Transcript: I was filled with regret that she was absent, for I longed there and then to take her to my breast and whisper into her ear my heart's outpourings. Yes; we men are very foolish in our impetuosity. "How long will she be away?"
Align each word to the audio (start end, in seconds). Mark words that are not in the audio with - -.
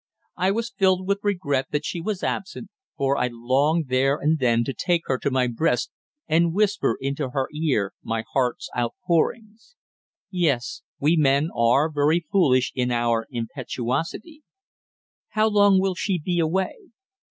I 0.35 0.49
was 0.49 0.73
filled 0.75 1.07
with 1.07 1.19
regret 1.21 1.67
that 1.69 1.85
she 1.85 2.01
was 2.01 2.23
absent, 2.23 2.71
for 2.97 3.17
I 3.19 3.29
longed 3.31 3.87
there 3.89 4.17
and 4.17 4.39
then 4.39 4.63
to 4.63 4.73
take 4.73 5.03
her 5.05 5.19
to 5.19 5.29
my 5.29 5.45
breast 5.45 5.91
and 6.27 6.55
whisper 6.55 6.97
into 6.99 7.29
her 7.29 7.47
ear 7.53 7.93
my 8.01 8.23
heart's 8.33 8.67
outpourings. 8.75 9.75
Yes; 10.31 10.81
we 10.99 11.17
men 11.17 11.51
are 11.55 11.87
very 11.87 12.25
foolish 12.31 12.71
in 12.73 12.89
our 12.89 13.27
impetuosity. 13.29 14.41
"How 15.29 15.47
long 15.47 15.79
will 15.79 15.93
she 15.93 16.17
be 16.17 16.39
away?" 16.39 16.77